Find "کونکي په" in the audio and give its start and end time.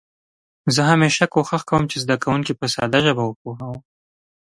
2.23-2.65